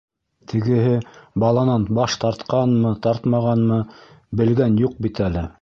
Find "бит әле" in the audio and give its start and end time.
5.07-5.47